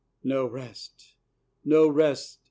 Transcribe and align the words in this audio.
No 0.23 0.47
rest! 0.47 1.13
No 1.63 1.87
rest! 1.87 2.39